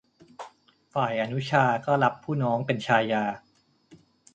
[0.93, 3.23] ฝ่ายอนุชาก็รับผู้น้องเป็นชายา